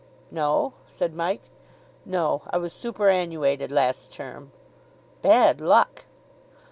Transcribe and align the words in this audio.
"No?" 0.31 0.73
said 0.87 1.13
Mike. 1.13 1.51
"No. 2.07 2.41
I 2.49 2.57
was 2.57 2.73
superannuated 2.73 3.71
last 3.71 4.11
term." 4.11 4.51
"Bad 5.21 5.61
luck." 5.61 6.05